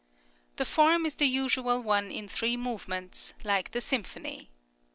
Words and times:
The 0.55 0.65
form 0.65 1.05
is 1.05 1.13
the 1.13 1.27
usual 1.27 1.83
one 1.83 2.09
in 2.09 2.27
three 2.27 2.57
movements, 2.57 3.35
like 3.43 3.69
the 3.69 3.81
symphony. 3.81 4.49